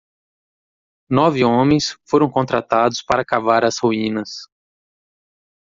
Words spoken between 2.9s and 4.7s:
para cavar as ruínas.